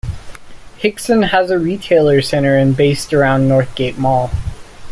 [0.79, 4.31] Hixson has a retail center based around Northgate Mall.